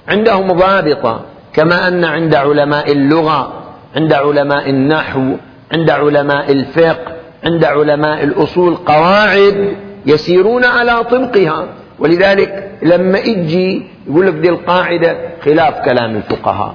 [0.09, 3.53] عندهم ضابطة كما أن عند علماء اللغة
[3.97, 5.37] عند علماء النحو
[5.73, 9.77] عند علماء الفقه عند علماء الأصول قواعد
[10.07, 11.67] يسيرون على طبقها.
[11.99, 16.75] ولذلك لما أجي يقول لك دي القاعدة خلاف كلام الفقهاء.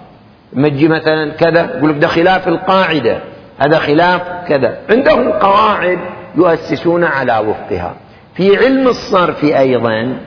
[0.53, 3.19] لما تجي مثلا كذا يقول لك ده خلاف القاعدة.
[3.59, 4.77] هذا خلاف كذا.
[4.89, 5.99] عندهم قواعد
[6.35, 7.93] يؤسسون على وفقها.
[8.35, 10.17] في علم الصرف أيضا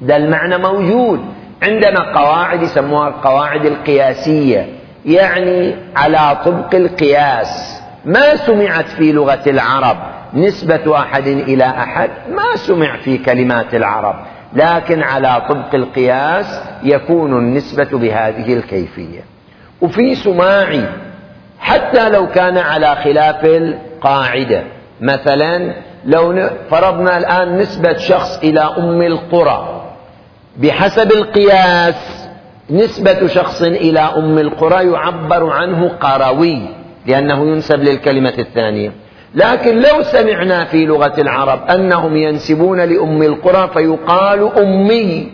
[0.00, 1.20] ده المعنى موجود.
[1.62, 4.66] عندنا قواعد يسموها القواعد القياسية
[5.06, 7.77] يعني على طبق القياس.
[8.08, 9.96] ما سمعت في لغة العرب
[10.34, 14.14] نسبة أحد إلى أحد؟ ما سمع في كلمات العرب.
[14.52, 19.20] لكن على طبق القياس يكون النسبة بهذه الكيفية.
[19.80, 20.84] وفي سماعي
[21.60, 24.62] حتى لو كان على خلاف القاعدة.
[25.00, 29.82] مثلا لو فرضنا الآن نسبة شخص إلى أم القرى.
[30.56, 32.28] بحسب القياس
[32.70, 36.77] نسبة شخص إلى أم القرى يعبر عنه قروي.
[37.08, 38.92] لأنه ينسب للكلمة الثانية.
[39.34, 45.30] لكن لو سمعنا في لغة العرب أنهم ينسبون لأم القرى فيقال أمي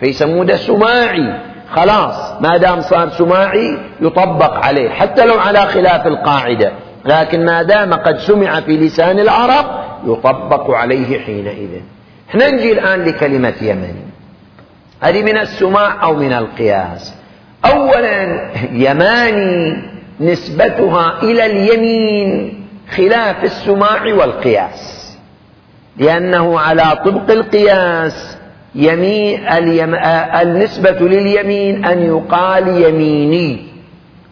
[0.00, 1.40] فيسموه ده سماعي.
[1.70, 6.72] خلاص ما دام صار سماعي يطبق عليه حتى لو على خلاف القاعدة.
[7.04, 9.66] لكن ما دام قد سمع في لسان العرب
[10.06, 11.70] يطبق عليه حينئذ.
[12.30, 14.04] إحنا نجي الآن لكلمة يمني
[15.00, 17.14] هذه من السماع أو من القياس؟
[17.64, 19.91] أولا يماني.
[20.20, 22.54] نسبتها إلى اليمين
[22.96, 25.16] خلاف السماع والقياس.
[25.96, 28.36] لأنه على طبق القياس
[28.74, 29.94] يمين اليم...
[30.42, 33.66] النسبة لليمين أن يقال يميني.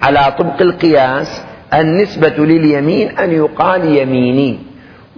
[0.03, 1.43] على طبق القياس
[1.75, 4.59] النسبة لليمين أن يقال يميني.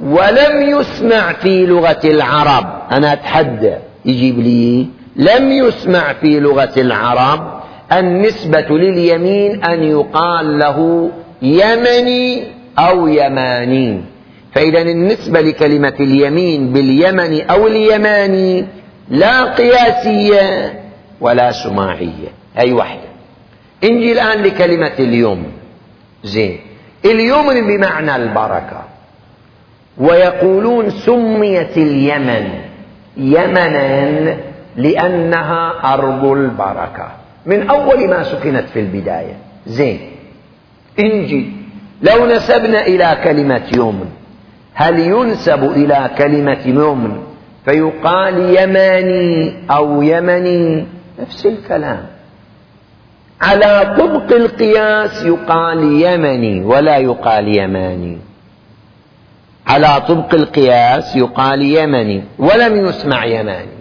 [0.03, 2.83] ولم يسمع في لغة العرب.
[2.93, 7.62] أنا أتحدى يجيب لي لم يسمع في لغة العرب
[7.99, 11.11] النسبة لليمين أن يقال له
[11.43, 12.45] يمني
[12.79, 14.01] أو يماني.
[14.53, 18.67] فإذا النسبة لكلمة اليمين باليمن أو اليماني
[19.09, 20.73] لا قياسية
[21.21, 22.29] ولا سماعية.
[22.59, 23.09] أي واحدة.
[23.85, 25.45] نجي الآن لكلمة اليوم.
[26.25, 26.61] زين.
[27.05, 28.85] اليمن بمعنى البركة.
[29.99, 32.49] ويقولون سميت اليمن.
[33.17, 34.37] يمنا
[34.77, 37.22] لأنها أرض البركة.
[37.47, 39.37] من أول ما سكنت في البداية.
[39.67, 40.01] زين.
[40.99, 41.53] إنجي.
[42.03, 44.11] لو نسبنا إلى كلمة يوم.
[44.75, 47.25] هل ينسب إلى كلمة يوم؟
[47.65, 50.87] فيقال يماني أو يمني.
[51.21, 52.07] نفس الكلام.
[53.41, 58.19] على طبق القياس يقال يمني ولا يقال يماني.
[59.67, 63.72] على طبق القياس يقال يمني ولم يسمع يماني.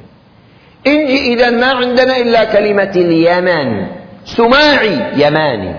[0.88, 3.88] انجي إذا ما عندنا إلا كلمة اليمن.
[4.26, 5.76] سماعي يماني.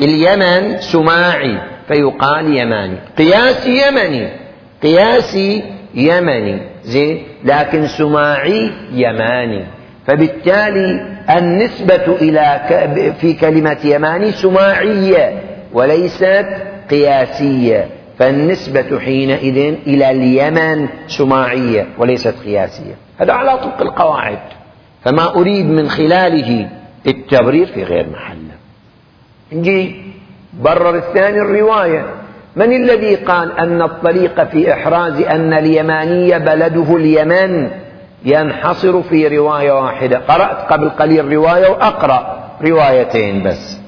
[0.00, 2.96] اليمن سماعي فيقال يماني.
[3.18, 4.28] قياسي يمني.
[4.82, 5.62] قياسي
[5.94, 6.58] يمني.
[6.84, 9.64] زين؟ لكن سماعي يماني.
[10.06, 11.06] فبالتالي
[11.38, 12.60] النسبة إلى
[13.20, 15.42] في كلمة يماني سماعية
[15.72, 16.46] وليست
[16.90, 17.88] قياسية.
[18.18, 23.05] فالنسبة حينئذ إلى اليمن سماعية وليست قياسية.
[23.18, 24.38] هذا على طبق القواعد.
[25.04, 26.68] فما أريد من خلاله
[27.06, 28.56] التبرير في غير محله.
[29.52, 30.12] نجي
[30.60, 32.06] برر الثاني الرواية.
[32.56, 37.70] من الذي قال أن الطريق في إحراز أن اليماني بلده اليمن؟
[38.24, 40.18] ينحصر في رواية واحدة.
[40.18, 43.78] قرأت قبل قليل رواية وأقرأ روايتين بس.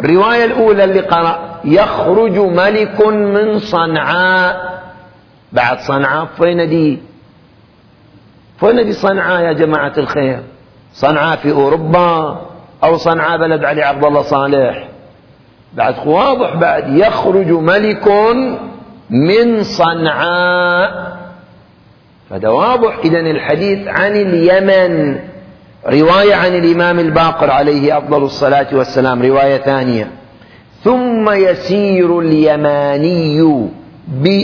[0.00, 4.80] الرواية الأولى اللي قرأ يخرج ملك من صنعاء.
[5.52, 7.09] بعد صنعاء فين دي؟
[8.60, 10.40] فين دي صنعاء يا جماعة الخير.
[10.92, 12.40] صنعاء في أوروبا
[12.84, 14.88] أو صنعاء بلد علي عبد الله صالح.
[15.74, 16.96] بعد واضح بعد.
[16.96, 18.08] يخرج ملك
[19.10, 21.16] من صنعاء.
[22.30, 22.98] فهذا واضح.
[23.04, 25.18] إذا الحديث عن اليمن.
[25.86, 29.22] رواية عن الإمام الباقر عليه أفضل الصلاة والسلام.
[29.22, 30.10] رواية ثانية.
[30.84, 33.68] ثم يسير اليماني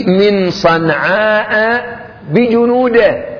[0.07, 1.83] من صنعاء
[2.31, 3.36] بجنوده.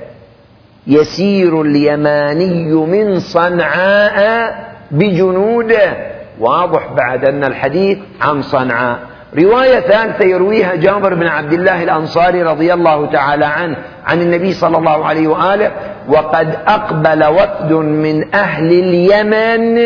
[0.88, 4.56] يسير اليماني من صنعاء
[4.92, 5.98] بجنوده.
[6.40, 9.00] واضح بعد أن الحديث عن صنعاء.
[9.40, 14.78] رواية ثالثة يرويها جابر بن عبد الله الأنصاري رضي الله تعالى عنه عن النبي صلى
[14.78, 15.72] الله عليه وآله
[16.10, 19.78] وقد أقبل وفد من أهل اليمن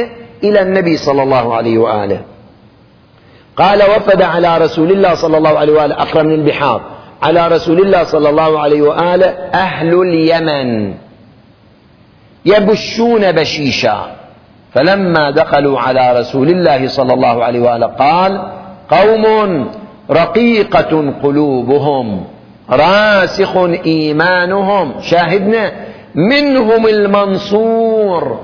[0.43, 2.21] إلى النبي صلى الله عليه وآله.
[3.57, 6.81] قال وفد على رسول الله صلى الله عليه وآله أقرب من البحار.
[7.21, 10.93] على رسول الله صلى الله عليه وآله أهل اليمن.
[12.45, 14.15] يبشون بشيشا.
[14.73, 18.41] فلما دخلوا على رسول الله صلى الله عليه وآله قال
[18.89, 19.65] قوم
[20.11, 22.23] رقيقة قلوبهم
[22.69, 24.93] راسخ إيمانهم.
[25.01, 25.71] شاهدنا
[26.15, 28.39] منهم المنصور.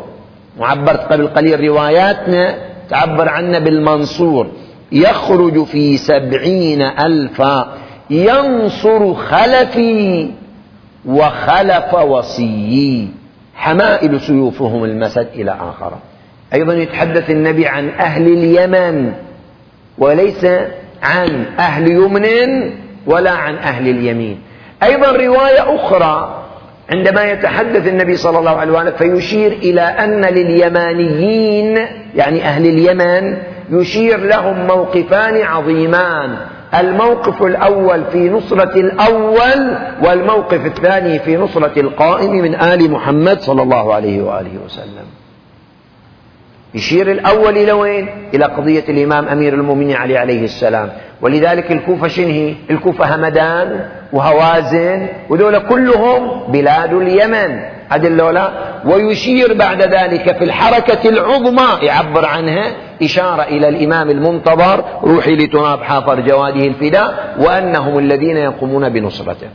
[0.60, 2.56] وعبرت قبل قليل رواياتنا
[2.90, 4.48] تعبر عنا بالمنصور.
[4.92, 7.68] يخرج في سبعين ألفا.
[8.10, 10.30] ينصر خلفي
[11.06, 13.08] وخلف وصيي.
[13.56, 15.92] حمائل سيوفهم المسد إلى آخر.
[16.54, 19.14] أيضا يتحدث النبي عن أهل اليمن
[19.98, 20.46] وليس
[21.04, 22.72] عن أهل يمن
[23.06, 24.40] ولا عن أهل اليمين.
[24.84, 26.44] أيضا رواية أخرى
[26.90, 33.38] عندما يتحدث النبي صلى الله عليه وسلم فيشير إلى أن لليمانيين يعني أهل اليمن
[33.72, 36.38] يشير لهم موقفان عظيمان.
[36.76, 43.94] الموقف الأول في نصرة الأول والموقف الثاني في نصرة القائم من آل محمد صلى الله
[43.94, 45.06] عليه وآله وسلم
[46.74, 50.90] يشير الأول إلى وين؟ إلى قضية الإمام أمير المؤمنين علي عليه السلام
[51.22, 58.52] ولذلك الكوفة شنهي؟ الكوفة همدان وهوازن وذولا كلهم بلاد اليمن اللولا.
[58.86, 61.68] ويشير بعد ذلك في الحركة العظمى.
[61.82, 62.64] يعبر عنها
[63.04, 69.48] إشارة إلى الإمام المنتظر روحي لتراب حافر جواده الفداء وأنهم الذين يقومون بنصرته.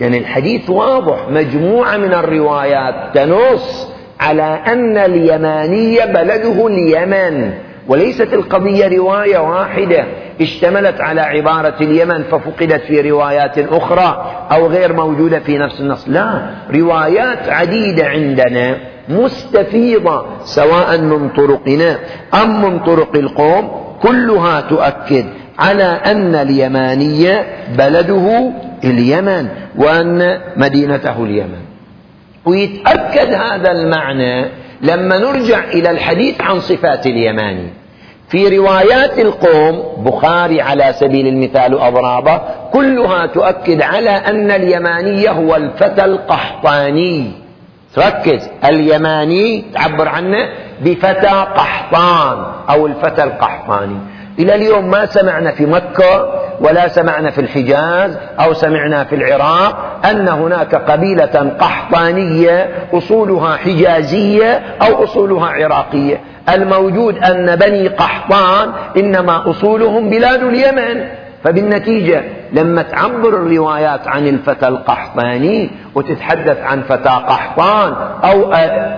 [0.00, 3.88] إذا الحديث واضح مجموعة من الروايات تنص
[4.20, 7.52] على أن اليماني بلده اليمن.
[7.88, 10.04] وليست القضية رواية واحدة
[10.40, 16.08] اشتملت على عبارة اليمن ففقدت في روايات أخرى أو غير موجودة في نفس النص.
[16.08, 18.76] لا روايات عديدة عندنا
[19.08, 21.98] مستفيضة سواء من طرقنا
[22.42, 23.70] أم من طرق القوم
[24.02, 25.24] كلها تؤكد
[25.58, 27.46] على أن اليمانية
[27.78, 28.52] بلده
[28.84, 31.60] اليمن وأن مدينته اليمن.
[32.44, 34.46] ويتأكد هذا المعنى
[34.82, 37.77] لما نرجع إلى الحديث عن صفات اليماني.
[38.30, 42.40] في روايات القوم بخاري على سبيل المثال أضرابه
[42.72, 47.32] كلها تؤكد على أن اليماني هو الفتى القحطاني.
[47.98, 50.48] ركز اليماني تعبر عنه
[50.80, 53.98] بفتى قحطان أو الفتى القحطاني.
[54.38, 60.28] إلى اليوم ما سمعنا في مكة ولا سمعنا في الحجاز أو سمعنا في العراق أن
[60.28, 66.20] هناك قبيلة قحطانية أصولها حجازية أو أصولها عراقية.
[66.54, 71.04] الموجود أن بني قحطان إنما أصولهم بلاد اليمن.
[71.44, 72.22] فبالنتيجة
[72.52, 78.52] لما تعبر الروايات عن الفتى القحطاني وتتحدث عن فتى قحطان أو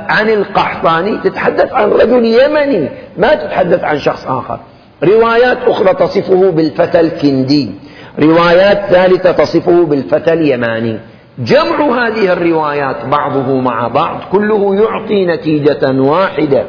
[0.08, 4.58] عن القحطاني تتحدث عن رجل يمني ما تتحدث عن شخص آخر.
[5.04, 7.70] روايات أخرى تصفه بالفتى الكندي.
[8.18, 10.98] روايات ثالثة تصفه بالفتى اليماني.
[11.38, 16.64] جمع هذه الروايات بعضه مع بعض كله يعطي نتيجة واحدة.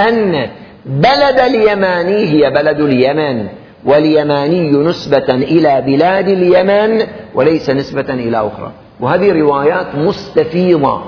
[0.00, 0.48] أن
[0.86, 3.46] بلد اليماني هي بلد اليمن
[3.84, 7.02] واليماني نسبة إلى بلاد اليمن
[7.34, 8.72] وليس نسبة إلى أخرى.
[9.00, 11.02] وهذه روايات مستفيضة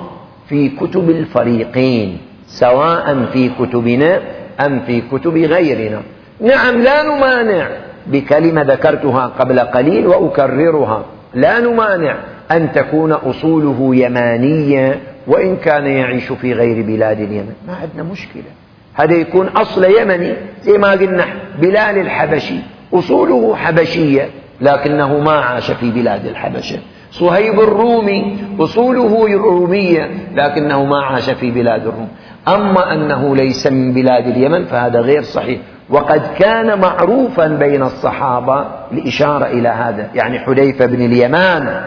[0.48, 4.22] في كتب الفريقين سواء في كتبنا
[4.66, 6.02] أم في كتب غيرنا.
[6.40, 7.68] نعم لا نمانع.
[8.06, 11.04] بكلمة ذكرتها قبل قليل وأكررها.
[11.34, 12.16] لا نمانع
[12.50, 17.52] أن تكون أصوله يمانية وإن كان يعيش في غير بلاد اليمن.
[17.68, 18.42] ما عندنا مشكلة.
[18.94, 21.24] هذا يكون أصل يمني زي ما قلنا
[21.58, 22.54] بلال الحبشي.
[22.94, 24.28] أصوله حبشية
[24.60, 26.78] لكنه ما عاش في بلاد الحبشة.
[27.10, 32.08] صهيب الرومي أصوله رومية لكنه ما عاش في بلاد الروم.
[32.48, 35.60] أما أنه ليس من بلاد اليمن فهذا غير صحيح.
[35.90, 40.08] وقد كان معروفا بين الصحابة لإشارة إلى هذا.
[40.14, 41.82] يعني حذيفة بن اليمان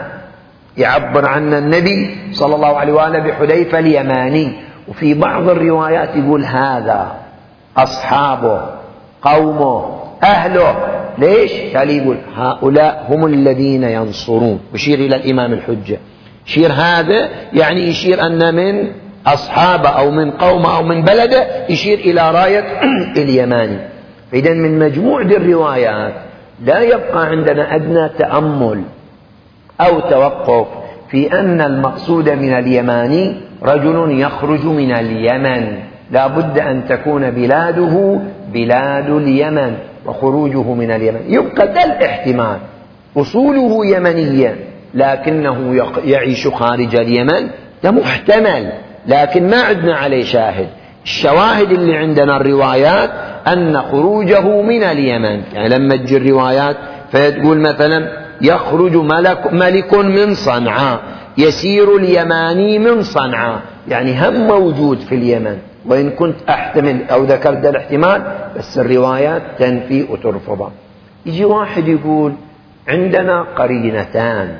[0.76, 4.52] يعبر عن النبي صلى الله عليه وآله بحذيفة اليماني.
[4.88, 7.12] وفي بعض الروايات يقول هذا
[7.76, 8.60] أصحابه
[9.22, 10.76] قومه أهله.
[11.18, 14.60] ليش؟ تالي يقول هؤلاء هم الذين ينصرون.
[14.74, 15.98] يشير إلى الإمام الحجة.
[16.46, 18.92] يشير هذا يعني يشير أن من
[19.26, 22.80] أصحابه أو من قومه أو من بلده يشير إلى راية
[23.22, 23.93] اليماني.
[24.32, 26.14] إذا من مجموع الروايات
[26.64, 28.82] لا يبقى عندنا أدنى تأمل
[29.80, 30.66] أو توقف
[31.10, 35.78] في أن المقصود من اليماني رجل يخرج من اليمن.
[36.10, 38.20] لا بد أن تكون بلاده
[38.52, 39.74] بلاد اليمن
[40.06, 41.20] وخروجه من اليمن.
[41.28, 42.58] يبقى ده الاحتمال.
[43.16, 44.56] أصوله يمنية
[44.94, 47.48] لكنه يعيش خارج اليمن.
[47.84, 48.72] ده محتمل
[49.06, 50.68] لكن ما عندنا عليه شاهد.
[51.04, 53.10] الشواهد اللي عندنا الروايات
[53.48, 55.42] أن خروجه من اليمن.
[55.52, 56.76] يعني لما تجي الروايات
[57.12, 58.08] فتقول مثلا
[58.40, 61.00] يخرج ملك, ملك من صنعاء
[61.38, 63.60] يسير اليماني من صنعاء.
[63.88, 65.58] يعني هم موجود في اليمن.
[65.86, 68.22] وإن كنت أحتمل أو ذكرت الاحتمال
[68.56, 70.70] بس الروايات تنفي وترفضه
[71.26, 72.32] يجي واحد يقول
[72.88, 74.56] عندنا قرينتان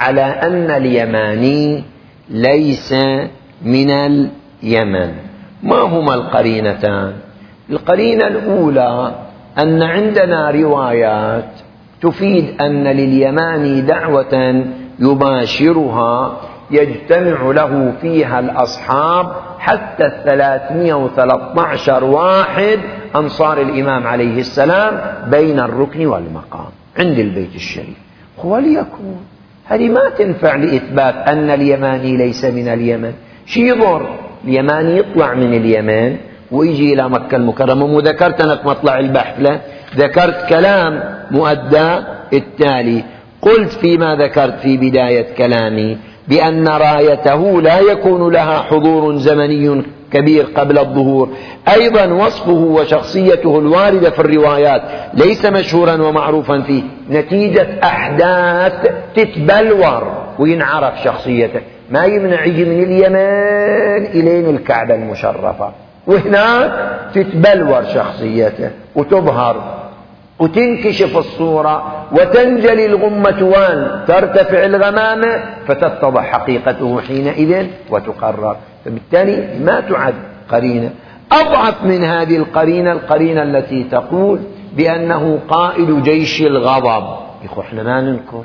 [0.00, 1.84] على أن اليماني
[2.30, 2.92] ليس
[3.62, 5.12] من اليمن.
[5.62, 7.12] ما هما القرينتان؟
[7.70, 9.14] القرينة الأولى
[9.58, 11.50] أن عندنا روايات
[12.02, 14.64] تفيد أن لليماني دعوة
[14.98, 16.40] يباشرها
[16.70, 22.78] يجتمع له فيها الأصحاب حتى الثلاثمائة وثلاثة عشر واحد
[23.16, 25.00] أنصار الإمام عليه السلام
[25.30, 27.96] بين الركن والمقام عند البيت الشريف.
[28.44, 29.14] وليكن
[29.64, 33.12] هذه ما تنفع لإثبات أن اليماني ليس من اليمن.
[33.46, 34.08] شي يضر؟
[34.44, 36.16] اليماني يطلع من اليمن.
[36.52, 39.60] ويجي إلى مكة المكرمة وذكرت أنا في مطلع البحث له
[39.96, 41.98] ذكرت كلام مؤدى
[42.32, 43.04] التالي.
[43.42, 49.82] قلت فيما ذكرت في بداية كلامي بأن رايته لا يكون لها حضور زمني
[50.12, 51.28] كبير قبل الظهور.
[51.74, 54.82] أيضا وصفه وشخصيته الواردة في الروايات
[55.14, 56.82] ليس مشهورا ومعروفا فيه.
[57.10, 58.72] نتيجة أحداث
[59.16, 61.60] تتبلور وينعرف شخصيته.
[61.90, 63.16] ما يمنع يجي من اليمن
[64.06, 65.72] إلين الكعبة المشرفة.
[66.08, 66.72] وهناك
[67.14, 69.78] تتبلور شخصيته وتظهر
[70.38, 78.56] وتنكشف الصورة وتنجلي الغمة وان ترتفع الغمامة فتتضح حقيقته حينئذ وتقرر.
[78.84, 80.14] فبالتالي ما تعد
[80.50, 80.90] قرينة.
[81.32, 84.38] أضعف من هذه القرينة القرينة التي تقول
[84.76, 87.16] بأنه قائد جيش الغضب.
[87.44, 88.44] يخو إحنا ما ننكر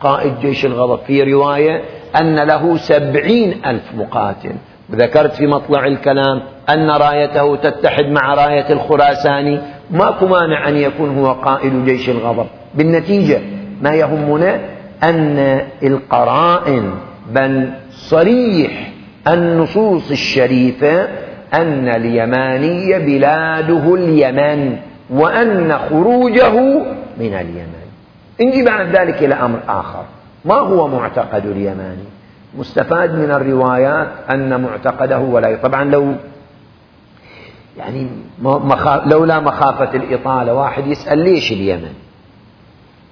[0.00, 0.98] قائد جيش الغضب.
[1.06, 1.82] في رواية
[2.20, 4.54] أن له سبعين ألف مقاتل.
[4.92, 9.58] وذكرت في مطلع الكلام أن رايته تتحد مع راية الخراساني.
[9.90, 12.46] ماكو مانع أن يكون هو قائد جيش الغضب.
[12.74, 13.40] بالنتيجة
[13.82, 14.58] ما يهمنا
[15.02, 16.90] أن القرائن
[17.30, 18.90] بل صريح
[19.28, 21.08] النصوص الشريفة
[21.54, 24.76] أن اليماني بلاده اليمن
[25.10, 26.58] وأن خروجه
[27.18, 27.84] من اليمن.
[28.40, 30.04] نجي بعد ذلك إلى أمر آخر.
[30.44, 32.04] ما هو معتقد اليماني؟
[32.58, 36.14] مستفاد من الروايات أن معتقده ولا طبعا لو
[37.76, 38.08] يعني
[39.06, 41.92] لولا مخافة الإطالة واحد يسأل ليش اليمن؟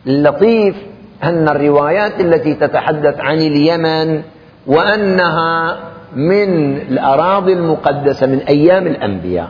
[0.07, 0.77] اللطيف
[1.25, 4.23] أن الروايات التي تتحدث عن اليمن
[4.67, 5.79] وأنها
[6.17, 9.49] من الأراضي المقدسة من أيام الأنبياء.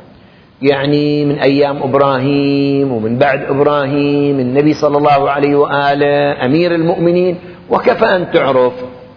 [0.62, 7.38] يعني من أيام إبراهيم ومن بعد إبراهيم النبي صلى الله عليه وآله أمير المؤمنين.
[7.70, 8.72] وكفى أن تعرف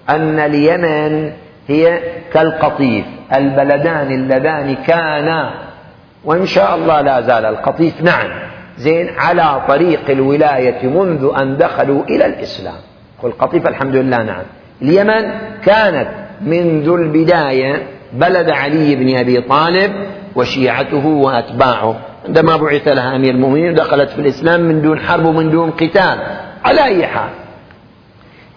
[0.10, 1.32] أن اليمن
[1.68, 2.00] هي
[2.34, 5.65] كالقطيف البلدان اللذان كانا
[6.26, 8.02] وإن شاء الله لا زال القطيف.
[8.02, 8.30] نعم.
[8.78, 12.82] زين على طريق الولاية منذ أن دخلوا إلى الإسلام.
[13.24, 14.44] والقطيف الحمد لله نعم.
[14.82, 15.32] اليمن
[15.66, 16.08] كانت
[16.42, 19.92] منذ البداية بلد علي بن أبي طالب
[20.36, 21.96] وشيعته وأتباعه.
[22.28, 26.18] عندما بعث لها أمير المؤمنين دخلت في الإسلام من دون حرب ومن دون قتال.
[26.66, 27.30] على أي حال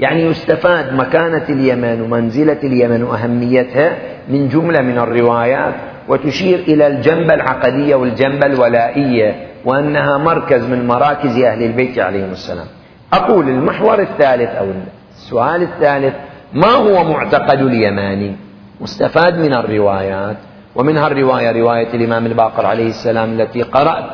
[0.00, 3.96] يعني يستفاد مكانة اليمن ومنزلة اليمن وأهميتها
[4.28, 5.74] من جملة من الروايات.
[6.08, 12.66] وتشير إلى الجنبة العقدية والجنبة الولائية وأنها مركز من مراكز أهل البيت عليهم السلام.
[13.12, 14.66] أقول المحور الثالث أو
[15.10, 16.14] السؤال الثالث
[16.52, 18.36] ما هو معتقد اليماني؟
[18.80, 20.36] مستفاد من الروايات
[20.74, 24.04] ومنها الرواية رواية الإمام الباقر عليه السلام التي قرأت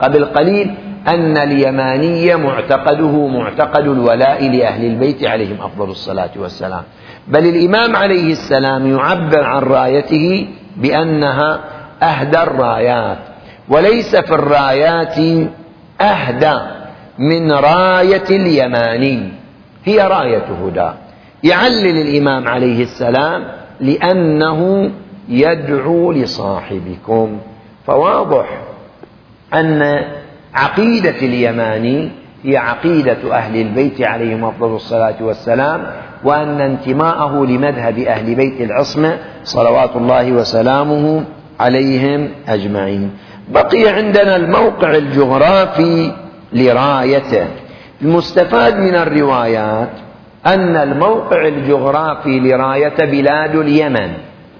[0.00, 0.74] قبل قليل
[1.08, 6.82] أن اليماني معتقده معتقد الولاء لأهل البيت عليهم أفضل الصلاة والسلام.
[7.28, 11.60] بل الإمام عليه السلام يعبر عن رايته بأنها
[12.02, 13.18] أهدى الرايات
[13.68, 15.48] وليس في الرايات
[16.00, 16.60] أهدى
[17.18, 19.28] من راية اليماني
[19.84, 20.90] هي راية هدى.
[21.44, 23.44] يعلل الإمام عليه السلام
[23.80, 24.90] لأنه
[25.28, 27.38] يدعو لصاحبكم.
[27.86, 28.46] فواضح
[29.54, 30.04] أن
[30.54, 32.10] عقيدة اليماني
[32.44, 35.86] هي عقيدة أهل البيت عليهم أفضل الصلاة والسلام
[36.24, 41.24] وأن انتماءه لمذهب أهل بيت العصمة صلوات الله وسلامه
[41.60, 43.10] عليهم أجمعين.
[43.48, 46.12] بقي عندنا الموقع الجغرافي
[46.52, 47.46] لرايته.
[48.02, 49.88] المستفاد من الروايات
[50.46, 54.12] أن الموقع الجغرافي لراية بلاد اليمن.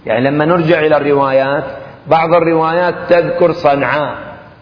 [0.07, 1.65] يعني لما نرجع إلى الروايات
[2.07, 4.15] بعض الروايات تذكر صنعاء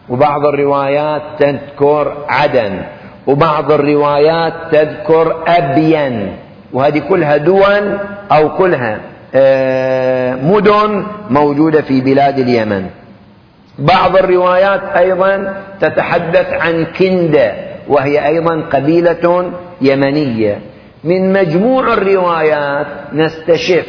[0.08, 2.82] وبعض الروايات تذكر عدن
[3.26, 6.36] وبعض الروايات تذكر أبين.
[6.72, 7.98] وهذه كلها دول
[8.32, 9.00] أو كلها
[9.34, 12.86] آه، مدن موجودة في بلاد اليمن.
[13.78, 17.52] بعض الروايات أيضا تتحدث عن كندة
[17.88, 20.58] وهي أيضا قبيلة يمنية.
[21.04, 23.86] من مجموع الروايات نستشف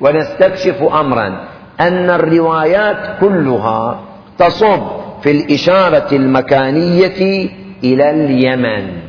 [0.00, 1.44] ونستكشف أمرا
[1.80, 4.00] أن الروايات كلها
[4.38, 4.82] تصب
[5.22, 7.48] في الإشارة المكانية
[7.84, 9.01] إلى اليمن.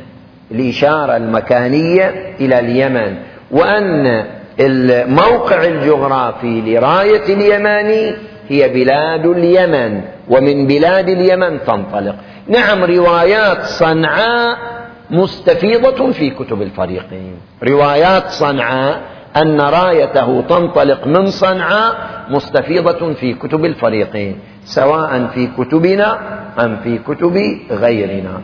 [0.50, 3.16] الإشارة المكانية إلى اليمن
[3.50, 4.24] وأن
[4.60, 8.14] الموقع الجغرافي لراية اليماني
[8.48, 12.14] هي بلاد اليمن ومن بلاد اليمن تنطلق.
[12.48, 14.58] نعم روايات صنعاء
[15.10, 17.36] مستفيضة في كتب الفريقين.
[17.68, 19.00] روايات صنعاء
[19.36, 21.94] أن رايته تنطلق من صنعاء
[22.30, 26.18] مستفيضة في كتب الفريقين سواء في كتبنا
[26.60, 28.40] أم في كتب غيرنا.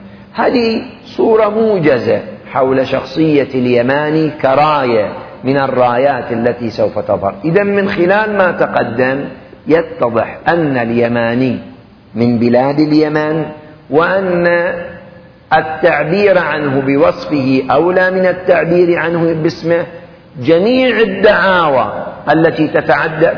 [0.47, 2.21] هذه صورة موجزة
[2.53, 5.13] حول شخصية اليماني كراية
[5.45, 7.35] من الرايات التي سوف تظهر.
[7.45, 9.25] إذا من خلال ما تقدم
[9.67, 11.59] يتضح أن اليماني
[12.15, 13.45] من بلاد اليمن
[13.91, 14.47] وأن
[15.57, 19.87] التعبير عنه بوصفه أولى من التعبير عنه باسمه.
[20.43, 21.93] جميع الدعاوى
[22.33, 23.29] التي تتعدى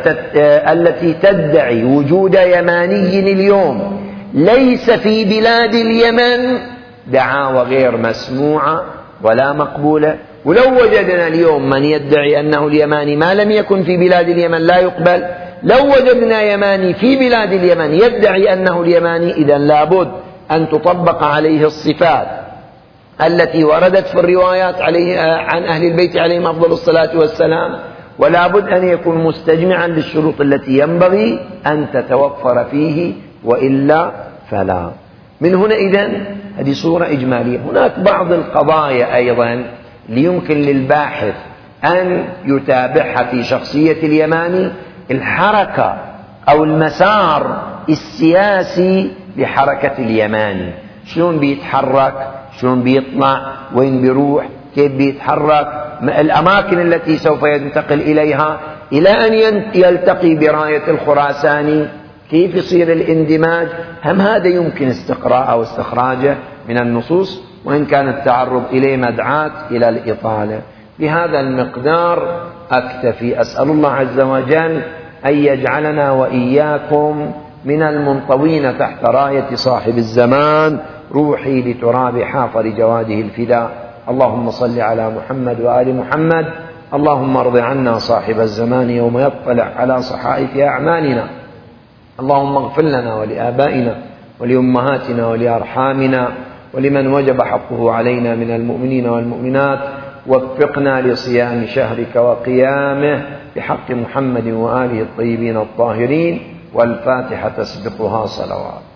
[0.73, 4.03] التي تدعي وجود يماني اليوم
[4.35, 6.59] ليس في بلاد اليمن
[7.07, 8.85] دعاوى غير مسموعه
[9.23, 14.59] ولا مقبوله ولو وجدنا اليوم من يدعي أنه اليماني ما لم يكن في بلاد اليمن
[14.59, 15.25] لا يقبل
[15.63, 20.09] لو وجدنا يماني في بلاد اليمن يدعي أنه اليماني اذا لابد
[20.51, 22.27] أن تطبق عليه الصفات
[23.27, 27.79] التي وردت في الروايات عليه عن أهل البيت عليهم أفضل الصلاة والسلام.
[28.19, 33.13] ولا بد أن يكون مستجمعا للشروط التي ينبغي أن تتوفر فيه
[33.45, 34.13] وإلا
[34.51, 34.91] فلا.
[35.41, 36.11] من هنا اذا
[36.59, 37.59] هذه صورة إجمالية.
[37.59, 39.65] هناك بعض القضايا أيضا
[40.09, 41.35] ليمكن للباحث
[41.85, 44.71] أن يتابعها في شخصية اليماني
[45.11, 45.97] الحركة
[46.49, 50.73] أو المسار السياسي لحركة اليماني.
[51.07, 52.15] شلون بيتحرك؟
[52.61, 53.43] شلون بيطلع؟
[53.75, 54.45] وين بيروح؟
[54.75, 55.69] كيف بيتحرك؟
[56.03, 58.61] الأماكن التي سوف ينتقل إليها
[58.93, 59.35] إلى أن
[59.75, 61.89] يلتقي براية الخراساني.
[62.33, 63.69] كيف يصير الاندماج؟
[64.05, 66.37] هم هذا يمكن استقراء أو استخراجه
[66.69, 70.61] من النصوص وإن كان التعرض إليه مدعاة إلى الإطالة.
[70.99, 73.41] بهذا المقدار أكتفي.
[73.41, 74.83] أسأل الله عز وجل
[75.27, 77.33] أن يجعلنا وإياكم
[77.65, 80.79] من المنطوين تحت راية صاحب الزمان
[81.13, 83.71] روحي لتراب حافر جواده الفداء.
[84.09, 86.47] اللهم صل على محمد وآل محمد.
[86.95, 91.42] اللهم ارض عنا صاحب الزمان يوم يطلع على صحائف أعمالنا.
[92.21, 93.95] اللهم اغفر لنا ولآبائنا
[94.41, 96.29] ولأمهاتنا ولأرحامنا
[96.75, 99.79] ولمن وجب حقه علينا من المؤمنين والمؤمنات
[100.27, 103.23] وفقنا لصيام شهرك وقيامه
[103.57, 106.41] بحق محمد وآله الطيبين الطاهرين
[106.75, 108.92] والفاتحة تسبقها صلوات.